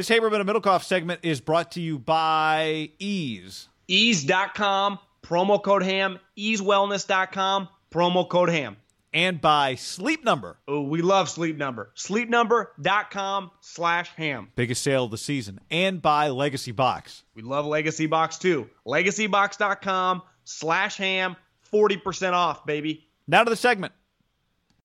[0.00, 3.68] This Haberman and Middlekauff segment is brought to you by Eaze.
[3.86, 8.78] Eaze.com, promo code HAM, eazewellness.com, promo code HAM.
[9.12, 10.56] And by Sleep Number.
[10.66, 11.92] Oh, we love Sleep Number.
[11.96, 14.48] Sleepnumber.com slash ham.
[14.56, 15.60] Biggest sale of the season.
[15.70, 17.22] And by Legacy Box.
[17.34, 18.70] We love Legacy Box too.
[18.86, 21.36] LegacyBox.com slash ham,
[21.70, 23.06] 40% off, baby.
[23.28, 23.92] Now to the segment.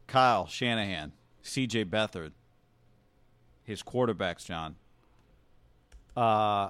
[0.07, 2.33] Kyle Shanahan, CJ Beathard,
[3.63, 4.75] his quarterbacks, John.
[6.15, 6.69] Uh,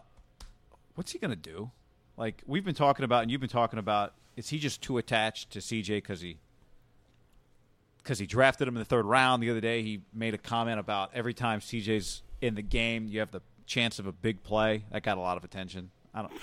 [0.95, 1.71] what's he gonna do?
[2.17, 4.13] Like we've been talking about, and you've been talking about.
[4.35, 6.37] Is he just too attached to CJ because he
[7.99, 9.81] because he drafted him in the third round the other day?
[9.81, 13.97] He made a comment about every time CJ's in the game, you have the chance
[13.99, 14.83] of a big play.
[14.91, 15.91] That got a lot of attention.
[16.13, 16.33] I don't.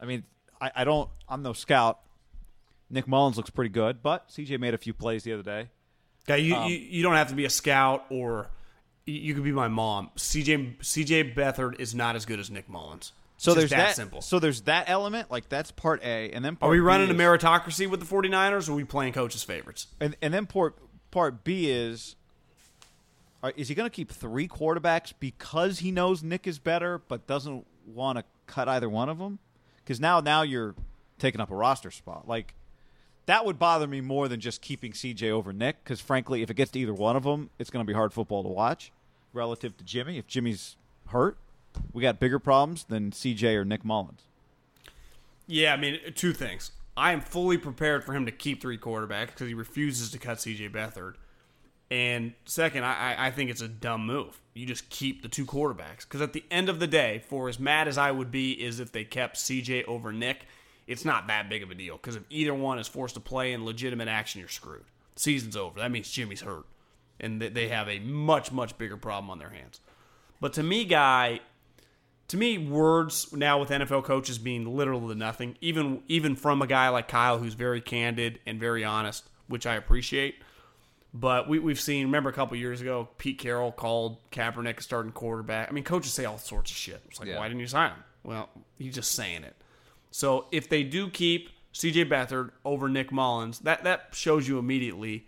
[0.00, 0.24] I mean,
[0.60, 1.08] I, I don't.
[1.28, 2.00] I'm no scout.
[2.90, 5.70] Nick Mullens looks pretty good, but CJ made a few plays the other day.
[6.28, 8.48] Okay, you, um, you, you don't have to be a scout or
[9.06, 10.10] you could be my mom.
[10.16, 13.12] CJ CJ Beathard is not as good as Nick Mullens.
[13.36, 14.22] So It's there's that, that simple.
[14.22, 17.10] So there's that element, like that's part A, and then Are part we B running
[17.10, 19.88] a meritocracy with the 49ers or are we playing coaches' favorites?
[20.00, 20.76] And and then part
[21.10, 22.16] part B is,
[23.42, 27.26] are, is he going to keep three quarterbacks because he knows Nick is better, but
[27.26, 29.38] doesn't want to cut either one of them?
[29.78, 30.74] Because now now you're
[31.18, 32.26] taking up a roster spot.
[32.26, 32.54] Like
[33.26, 35.82] that would bother me more than just keeping CJ over Nick.
[35.82, 38.12] Because frankly, if it gets to either one of them, it's going to be hard
[38.12, 38.92] football to watch.
[39.32, 40.76] Relative to Jimmy, if Jimmy's
[41.08, 41.36] hurt,
[41.92, 44.20] we got bigger problems than CJ or Nick Mullens.
[45.46, 46.70] Yeah, I mean, two things.
[46.96, 50.38] I am fully prepared for him to keep three quarterbacks because he refuses to cut
[50.38, 51.14] CJ Beathard.
[51.90, 54.40] And second, I, I- think it's a dumb move.
[54.54, 57.58] You just keep the two quarterbacks because at the end of the day, for as
[57.58, 60.46] mad as I would be, is if they kept CJ over Nick,
[60.86, 63.52] it's not that big of a deal because if either one is forced to play
[63.52, 64.84] in legitimate action, you're screwed.
[65.16, 65.78] Season's over.
[65.80, 66.64] That means Jimmy's hurt,
[67.20, 69.80] and they have a much much bigger problem on their hands.
[70.40, 71.40] But to me, guy,
[72.28, 76.66] to me, words now with NFL coaches being literal to nothing, even even from a
[76.66, 80.36] guy like Kyle who's very candid and very honest, which I appreciate.
[81.16, 85.12] But we, we've seen, remember a couple years ago, Pete Carroll called Kaepernick a starting
[85.12, 85.68] quarterback.
[85.68, 87.00] I mean, coaches say all sorts of shit.
[87.08, 87.38] It's like, Yeah.
[87.38, 88.02] why didn't you sign him?
[88.24, 89.54] Well, he's just saying it.
[90.14, 95.26] So if they do keep CJ Beathard over Nick Mullens, that, that shows you immediately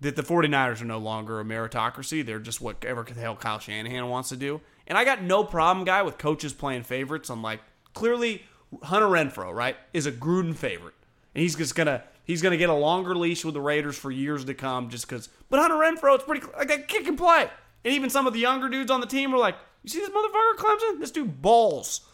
[0.00, 2.24] that the 49ers are no longer a meritocracy.
[2.24, 4.62] They're just whatever the hell Kyle Shanahan wants to do.
[4.86, 7.28] And I got no problem, guy, with coaches playing favorites.
[7.28, 7.60] I'm like,
[7.92, 8.42] clearly
[8.84, 10.94] Hunter Renfrow, right, is a Gruden favorite.
[11.34, 14.46] And he's just gonna he's gonna get a longer leash with the Raiders for years
[14.46, 17.50] to come just because but Hunter Renfrow, it's pretty like a kick and play.
[17.84, 20.08] And even some of the younger dudes on the team were like, You see this
[20.08, 21.00] motherfucker Clemson?
[21.00, 22.08] This dude balls.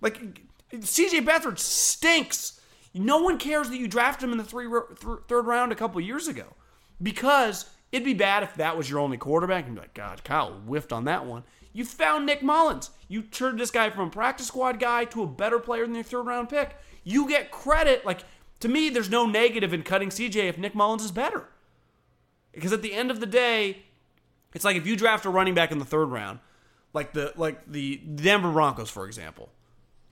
[0.00, 0.42] Like
[0.72, 2.60] CJ Beathard stinks.
[2.94, 6.00] No one cares that you drafted him in the three, th- third round a couple
[6.00, 6.46] years ago
[7.02, 10.52] because it'd be bad if that was your only quarterback and be like, God, Kyle
[10.52, 11.44] whiffed on that one.
[11.72, 12.90] You found Nick Mullens.
[13.08, 16.04] You turned this guy from a practice squad guy to a better player than your
[16.04, 16.76] third round pick.
[17.02, 18.04] You get credit.
[18.04, 18.24] Like
[18.60, 21.48] to me, there's no negative in cutting CJ if Nick Mullens is better.
[22.52, 23.78] Because at the end of the day,
[24.54, 26.40] it's like if you draft a running back in the third round,
[26.92, 29.48] like the like the Denver Broncos, for example.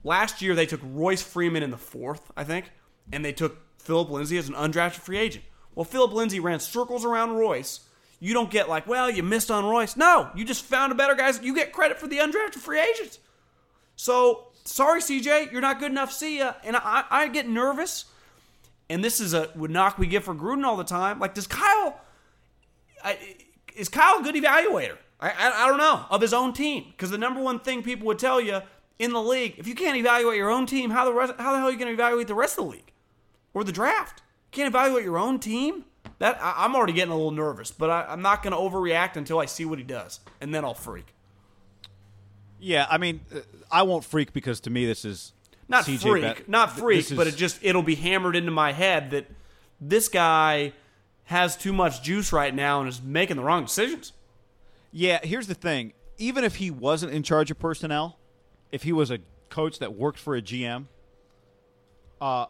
[0.03, 2.71] Last year they took Royce Freeman in the fourth, I think,
[3.11, 5.45] and they took Phillip Lindsay as an undrafted free agent.
[5.75, 7.81] Well, Phillip Lindsay ran circles around Royce.
[8.19, 9.95] You don't get like, well, you missed on Royce.
[9.95, 11.31] No, you just found a better guy.
[11.41, 13.19] You get credit for the undrafted free agents.
[13.95, 16.11] So sorry, CJ, you're not good enough.
[16.11, 16.53] See ya.
[16.63, 18.05] And I, I get nervous.
[18.89, 21.19] And this is a would knock we get for Gruden all the time.
[21.19, 21.99] Like, does Kyle?
[23.03, 23.17] I,
[23.75, 24.97] is Kyle a good evaluator?
[25.19, 28.05] I, I, I don't know of his own team because the number one thing people
[28.07, 28.61] would tell you
[29.01, 31.57] in the league, if you can't evaluate your own team, how the rest, how the
[31.57, 32.91] hell are you going to evaluate the rest of the league
[33.55, 34.21] or the draft?
[34.51, 35.85] You can't evaluate your own team.
[36.19, 39.15] That I, am already getting a little nervous, but I, I'm not going to overreact
[39.15, 41.15] until I see what he does, and then I'll freak.
[42.59, 43.39] Yeah, I mean, uh,
[43.71, 45.33] I won't freak because to me this is
[45.67, 48.71] not CJ freak, Bet- not freak, is- but it just it'll be hammered into my
[48.71, 49.25] head that
[49.79, 50.73] this guy
[51.23, 54.13] has too much juice right now and is making the wrong decisions.
[54.91, 55.93] Yeah, here's the thing.
[56.19, 58.19] Even if he wasn't in charge of personnel,
[58.71, 59.19] if he was a
[59.49, 60.85] coach that worked for a GM,
[62.19, 62.45] uh,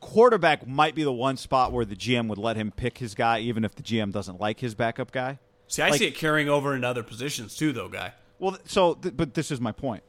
[0.00, 3.38] quarterback might be the one spot where the GM would let him pick his guy,
[3.40, 5.38] even if the GM doesn't like his backup guy.
[5.68, 8.12] See, I Like- see it carrying over into other positions too, though, guy.
[8.38, 10.02] Well, so, th- but this is my point.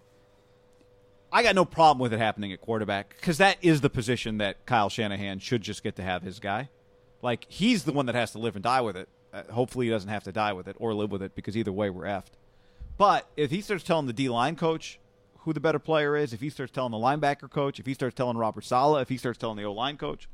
[1.32, 4.66] I got no problem with it happening at quarterback because that is the position that
[4.66, 6.70] Kyle Shanahan should just get to have his guy.
[7.22, 9.08] Like he's the one that has to live and die with it.
[9.34, 11.72] Uh, hopefully, he doesn't have to die with it or live with it because either
[11.72, 12.34] way, we're effed.
[12.98, 15.00] But if he starts telling the D line coach
[15.44, 18.16] who the better player is, if he starts telling the linebacker coach, if he starts
[18.16, 20.28] telling Robert Saleh, if he starts telling the O line coach,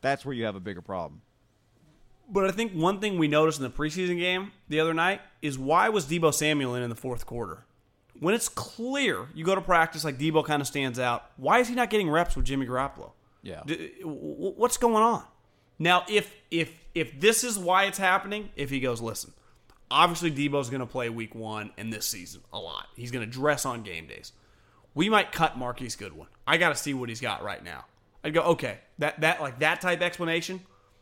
[0.00, 1.22] that's where you have a bigger problem.
[2.28, 5.58] But I think one thing we noticed in the preseason game the other night is
[5.58, 7.64] why was Deebo Samuel in in the fourth quarter?
[8.18, 11.68] When it's clear you go to practice like Deebo kind of stands out, why is
[11.68, 13.12] he not getting reps with Jimmy Garoppolo?
[13.42, 13.62] Yeah.
[14.04, 15.24] What's going on?
[15.78, 19.32] Now, if if if this is why it's happening, if he goes, listen,
[19.90, 22.86] obviously Deebo's going to play Week One and this season a lot.
[22.96, 24.32] He's going to dress on game days.
[24.94, 26.28] We might cut Marquise Goodwin.
[26.46, 27.84] I got to see what he's got right now.
[28.24, 30.60] I'd go, okay, that that like that type explanation.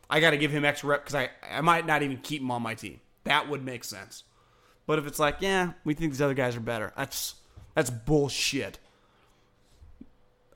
[0.09, 2.51] I got to give him extra rep because I I might not even keep him
[2.51, 2.99] on my team.
[3.23, 4.23] That would make sense.
[4.87, 7.35] But if it's like, yeah, we think these other guys are better, that's
[7.75, 8.79] that's bullshit.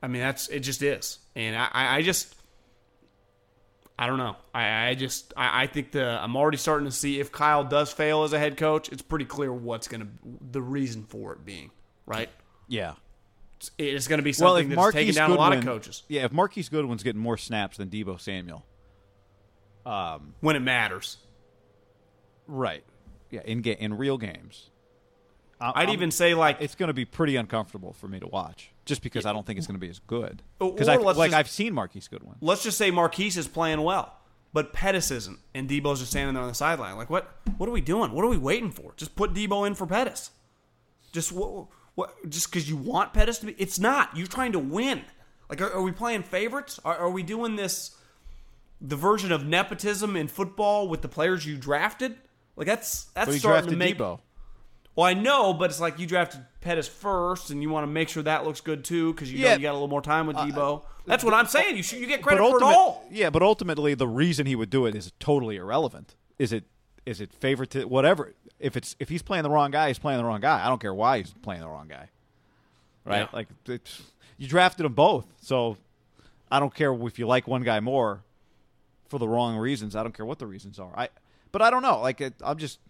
[0.02, 0.60] I mean, that's it.
[0.60, 2.34] Just is, and I, I just
[3.98, 4.36] I don't know.
[4.54, 7.92] I, I just I, I think the I'm already starting to see if Kyle does
[7.92, 10.08] fail as a head coach, it's pretty clear what's gonna
[10.50, 11.70] the reason for it being
[12.04, 12.28] right.
[12.68, 12.94] Yeah.
[13.78, 15.64] It's, going to be Well, something if that's taking Marquise down Goodwin, a lot of
[15.64, 18.64] coaches yeah, if Marquise Goodwin's getting more snaps than Deebo Samuel,
[19.84, 21.18] um, when it matters.
[22.46, 22.84] right?
[23.30, 24.70] Yeah, in ga- in real games,
[25.60, 28.26] I- I'd I'm- even say like it's going to be pretty uncomfortable for me to
[28.26, 30.42] watch, just because I don't think it's going to be as good.
[30.58, 32.36] Because I like just, I've seen Marquise Goodwin.
[32.40, 34.12] let's just say Marquise is playing well,
[34.52, 36.96] but Pettis isn't, and Deebo's just standing there on the sideline.
[36.96, 37.34] Like, what?
[37.56, 38.12] What are we doing?
[38.12, 38.92] What are we waiting for?
[38.96, 40.30] Just put Deebo in for Pettis.
[41.12, 41.66] Just what?
[41.96, 42.30] What?
[42.30, 43.56] Just because you want Pettis to be?
[43.58, 44.16] It's not.
[44.16, 45.02] You're trying to win.
[45.50, 46.78] Like, are, are we playing favorites?
[46.84, 47.96] Are, are we doing this?
[48.80, 52.14] The version of nepotism in football with the players you drafted?
[52.54, 53.98] Like that's that's he starting to make.
[53.98, 54.20] Deebo.
[54.94, 58.08] Well, I know, but it's like you drafted Pettis first, and you want to make
[58.08, 59.52] sure that looks good too, because you know Yeah.
[59.54, 60.82] Uh, you got a little more time with Deebo.
[61.06, 61.76] That's what I'm saying.
[61.76, 63.04] You should, you get credit for it all.
[63.10, 66.16] yeah, but ultimately the reason he would do it is totally irrelevant.
[66.38, 66.64] Is it
[67.06, 68.34] is it favorite to whatever?
[68.58, 70.64] If it's if he's playing the wrong guy, he's playing the wrong guy.
[70.64, 72.08] I don't care why he's playing the wrong guy.
[73.04, 73.20] Right?
[73.20, 73.28] Yeah.
[73.32, 74.02] Like it's,
[74.36, 75.76] you drafted them both, so
[76.50, 78.22] I don't care if you like one guy more
[79.08, 79.94] for the wrong reasons.
[79.94, 80.92] I don't care what the reasons are.
[80.96, 81.08] I
[81.52, 82.00] but I don't know.
[82.00, 82.80] Like it, I'm just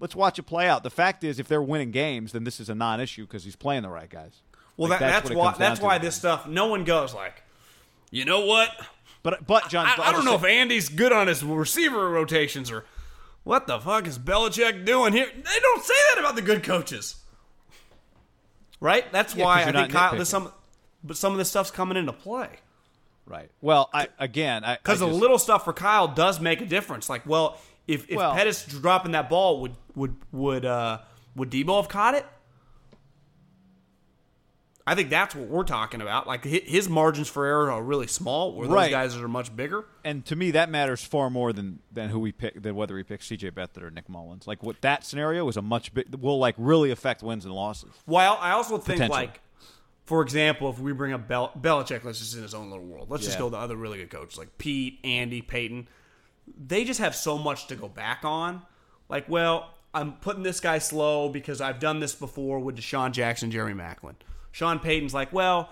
[0.00, 0.82] let's watch it play out.
[0.82, 3.82] The fact is, if they're winning games, then this is a non-issue because he's playing
[3.82, 4.40] the right guys.
[4.76, 6.46] Well, Like, that, that's, what it why that's why this stuff.
[6.46, 7.42] No one goes like,
[8.10, 8.70] you know what?
[9.22, 12.84] But but John, I, I don't know if Andy's good on his receiver rotations or
[13.48, 15.26] what the fuck is Belichick doing here.
[15.34, 17.16] They don't say that about the good coaches,
[18.78, 19.10] right?
[19.10, 20.52] That's Yeah, why I think Kyle, there's some,
[21.02, 22.50] but some of this stuff's coming into play.
[23.24, 23.50] Right.
[23.62, 27.08] Well, I again, Because the little stuff for Kyle does make a difference.
[27.08, 30.98] Like, well, if if Well- Pettis dropping that ball would would would uh
[31.34, 32.26] would Deebo have caught it?
[34.90, 36.26] I think that's what we're talking about.
[36.26, 38.90] Like his margins for error are really small, where those Right.
[38.90, 39.84] guys are much bigger.
[40.04, 43.02] and to me that matters far more than than who we pick than whether we
[43.02, 44.46] pick CJ Beathard or Nick Mullens.
[44.46, 47.90] Like what that scenario is a much big will like really affect wins and losses.
[48.06, 49.40] Well, I also think, like,
[50.06, 53.10] for example, if we bring up Bel- Belichick, let's just in his own little world.
[53.10, 55.86] Let's just go to other really good coaches like Pete, Andy, Peyton.
[56.66, 58.62] They just have so much to go back on.
[59.10, 63.50] Like, well, I'm putting this guy slow because I've done this before with DeSean Jackson,
[63.50, 64.14] Jerry Maclin.
[64.58, 65.70] Sean Payton's like, well,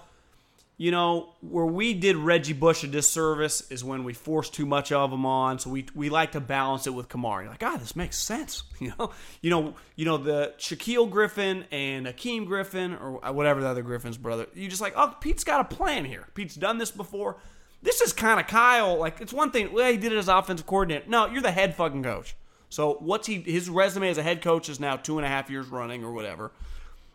[0.76, 4.93] you know, where we did Reggie Bush a disservice is when we forced too much
[4.93, 5.59] of him on.
[5.59, 7.40] So we we like to balance it with Kamara.
[7.43, 8.62] You're like, ah, this makes sense.
[8.78, 13.66] You know, you know, you know the Shaquill Griffin and Akeem Griffin or whatever the
[13.66, 14.47] other Griffin's brother.
[14.55, 16.28] You just like, oh, Pete's got a plan here.
[16.35, 17.38] Pete's done this before.
[17.83, 18.97] This is kind of Kyle.
[18.99, 19.73] Like, it's one thing.
[19.73, 21.07] Well, he did it as offensive coordinator.
[21.09, 22.37] No, you're the head fucking coach.
[22.69, 23.40] So what's he?
[23.40, 26.12] His resume as a head coach is now two and a half years running or
[26.12, 26.52] whatever.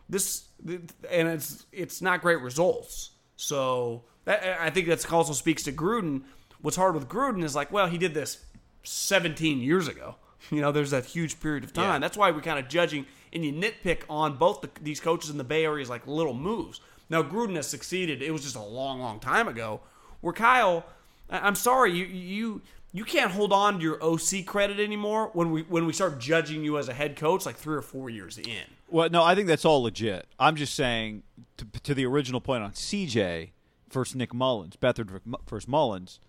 [0.08, 3.10] This and it's it's not great results.
[3.36, 6.22] So that, I think that also speaks to Gruden.
[6.60, 8.44] What's hard with Gruden is like, well, he did this
[8.84, 10.16] 17 years ago.
[10.50, 11.84] You know, there's that huge period of time.
[11.84, 11.98] Yeah.
[12.00, 15.38] That's why we're kind of judging and you nitpick on both the, these coaches in
[15.38, 16.80] the Bay Area as like little moves.
[17.08, 18.22] Now Gruden has succeeded.
[18.22, 19.82] It was just a long, long time ago.
[20.20, 20.84] Where Kyle,
[21.30, 25.62] I'm sorry, you you you can't hold on to your OC credit anymore when we
[25.62, 28.64] when we start judging you as a head coach like three or four years in.
[28.88, 30.26] Well, no, I think that's all legit.
[30.38, 31.22] I'm just saying
[31.56, 33.50] to, to the original point on CJ
[33.90, 36.20] versus Nick Mullens, Beathard versus Mullens.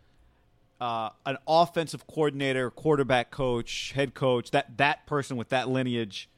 [0.79, 6.29] Uh, an offensive coordinator, quarterback coach, head coach, that that person with that lineage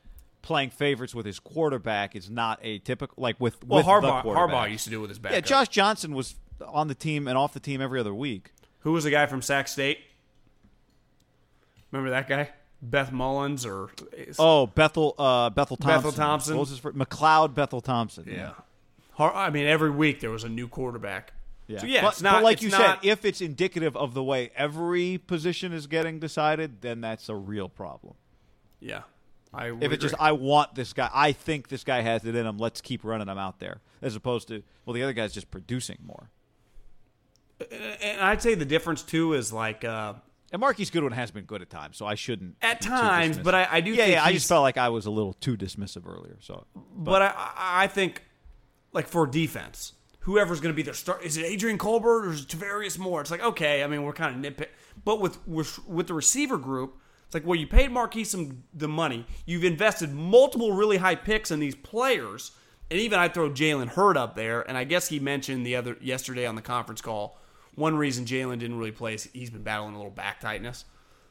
[0.41, 4.21] playing favorites with his quarterback is not a typical like with Well, with Harbaugh the
[4.21, 4.67] quarterback.
[4.67, 5.31] Harbaugh used to do with his back.
[5.33, 6.35] Yeah, Josh Johnson was
[6.67, 8.51] on the team and off the team every other week.
[8.79, 9.99] Who was the guy from Sac State?
[11.95, 12.49] Remember that guy,
[12.81, 13.89] Beth Mullins or
[14.37, 15.97] Oh, Bethel, uh, Bethel Thompson.
[15.97, 16.55] Bethel Thompson.
[16.55, 16.97] What was his first?
[16.97, 18.25] McLeod Bethel Thompson.
[18.29, 18.51] yeah.
[19.13, 21.31] Har- I mean, every week there was a new quarterback.
[21.67, 21.79] Yeah.
[21.79, 24.51] So yeah, but, not but like you not- said, if it's indicative of the way
[24.57, 28.15] every position is getting decided, then that's a real problem.
[28.79, 29.03] yeah.
[29.53, 32.45] I If it's just I want this guy, I think this guy has it in
[32.45, 32.57] him.
[32.57, 35.97] Let's keep running him out there, as opposed to well, the other guy's just producing
[36.05, 36.29] more.
[37.71, 40.15] and I'd say the difference too is like uh,
[40.51, 43.67] And Marquise Goodwin has been good at times, so I shouldn't At times, but I-
[43.71, 44.23] I do Yeah, think yeah.
[44.23, 46.37] I just felt like I was a little too dismissive earlier.
[46.39, 48.23] So, But I, I- I think,
[48.93, 52.41] like for defense, whoever's going to be their start, is it Adrian Colbert or is
[52.41, 53.21] it Tarvarius Moore?
[53.21, 54.69] It's like okay, I mean we're kind of nitpick,
[55.03, 58.87] but with with with the receiver group, it's like well you paid Marquise some the
[58.87, 62.51] money, you've invested multiple really high picks in these players,
[62.91, 65.97] and even I throw Jalen Hurd up there, and I guess he mentioned the other
[66.01, 67.39] yesterday on the conference call.
[67.75, 70.85] One reason Jalen didn't really play is he's been battling a little back tightness.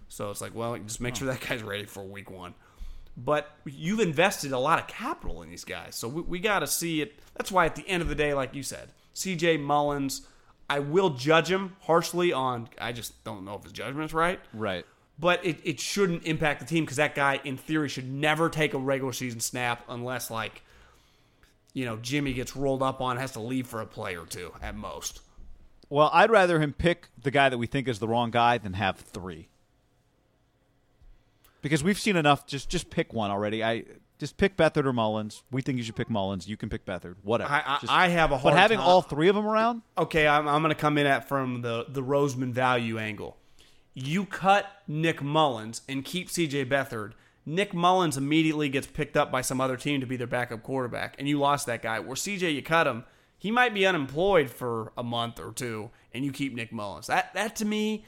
[0.09, 2.55] So it's like, well, just make sure that guy's ready for week one
[3.17, 5.95] but you've invested a lot of capital in these guys.
[5.95, 7.19] So we, we got to see it.
[7.37, 10.23] That's why at the end of the day, like you said, CJ Mullens,
[10.69, 14.41] I will judge him harshly on, I just don't know if his judgment's right.
[14.53, 14.85] right.
[15.19, 18.75] But it, it shouldn't impact the team because that guy, in theory, should never take
[18.75, 20.63] a regular season snap unless, like,
[21.73, 24.53] you know, Jimmy gets rolled up on, has to leave for a play or two
[24.61, 25.21] at most.
[25.95, 28.73] Well, I'd rather him pick the guy that we think is the wrong guy than
[28.73, 29.47] have three.
[31.63, 32.49] Because we've seen enough.
[32.49, 33.63] Just just pick one already.
[33.63, 33.85] I
[34.19, 35.45] just pick Beathard or Mullens.
[35.53, 36.49] We think you should pick Mullens.
[36.49, 37.15] You can pick Beathard.
[37.23, 37.49] Whatever.
[37.53, 40.27] I- I- Just- I have a But having time- all three of them around, okay,
[40.27, 43.37] I'm, I'm going to come in at from the the Roseman value angle.
[43.95, 47.13] You cut Nick Mullens and keep CJ Beathard.
[47.47, 51.15] Nick Mullens immediately gets picked up by some other team to be their backup quarterback,
[51.21, 52.01] and you lost that guy.
[52.01, 53.05] Where CJ, you cut him,
[53.45, 57.09] he might be unemployed for a month or two, and you keep Nick Mullens.
[57.09, 58.07] That that to me,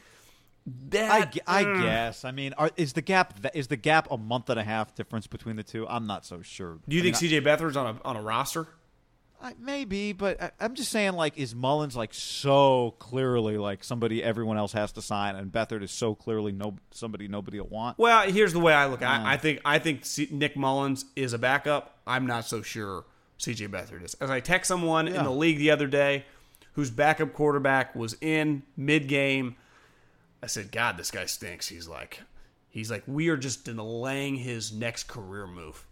[0.88, 1.10] that
[1.46, 1.82] I, I mm.
[1.82, 2.24] guess.
[2.24, 5.26] I mean, are, is the gap is the gap a month and a half difference
[5.26, 5.86] between the two?
[5.88, 6.78] I'm not so sure.
[6.88, 8.66] Do you I think mean, CJ Beathard's on a on a roster?
[9.42, 14.24] I, maybe, but I, I'm just saying, like, is Mullens like so clearly like somebody
[14.24, 17.98] everyone else has to sign, and Beathard is so clearly no somebody nobody will want?
[17.98, 19.02] Well, here's the way I look.
[19.02, 19.22] at it.
[19.22, 19.26] Mm.
[19.26, 21.98] I, I think I think C- Nick Mullens is a backup.
[22.06, 23.04] I'm not so sure
[23.38, 24.14] CJ Beathard is.
[24.14, 26.24] As I text someone in the league the other day,
[26.72, 29.56] whose backup quarterback was in mid game,
[30.42, 32.22] I said, "God, this guy stinks." He's like,
[32.68, 35.86] he's like, we are just delaying his next career move.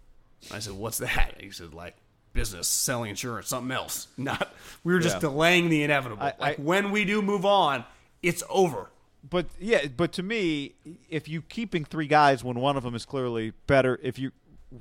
[0.53, 1.97] I said, "What's that?" He said, "Like."
[2.33, 4.09] Business, selling insurance, something else.
[4.17, 5.21] Not we were just Yeah.
[5.21, 6.21] delaying the inevitable.
[6.21, 7.85] I- like I- when we do move on,
[8.25, 8.91] it's over.
[9.31, 10.75] But yeah, but to me,
[11.09, 14.33] if you keeping three guys when one of them is clearly better, if you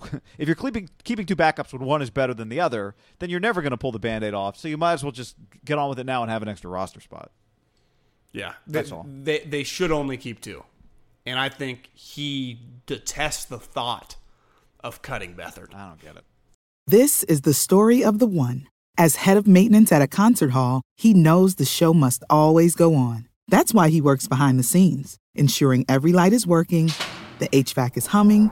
[0.38, 3.40] if you're keeping keeping two backups when one is better than the other, then you're
[3.40, 4.58] never going to pull the band-aid off.
[4.58, 5.36] So you might as well just
[5.66, 7.32] get on with it now and have an extra roster spot.
[8.32, 9.06] Yeah, That's they, all.
[9.08, 10.64] They they should only keep two,
[11.26, 14.16] and I think he detests the thought
[14.84, 15.74] of cutting Beathard.
[15.74, 16.24] I don't get it.
[16.88, 18.68] This is the story of the one.
[18.98, 22.94] As head of maintenance at a concert hall, he knows the show must always go
[22.96, 23.28] on.
[23.48, 26.92] That's why he works behind the scenes, ensuring every light is working,
[27.40, 28.52] the HVAC is humming,